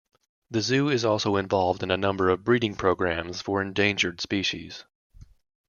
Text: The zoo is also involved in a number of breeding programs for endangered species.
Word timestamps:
The 0.49 0.61
zoo 0.61 0.89
is 0.89 1.05
also 1.05 1.35
involved 1.35 1.83
in 1.83 1.91
a 1.91 1.95
number 1.95 2.29
of 2.29 2.43
breeding 2.43 2.73
programs 2.73 3.39
for 3.39 3.61
endangered 3.61 4.19
species. 4.19 4.83